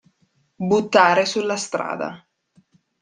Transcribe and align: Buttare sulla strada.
Buttare 0.55 1.25
sulla 1.27 1.55
strada. 1.57 2.27